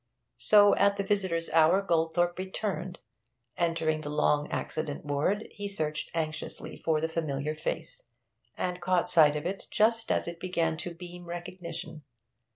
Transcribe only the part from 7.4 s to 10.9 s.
face, and caught sight of it just as it began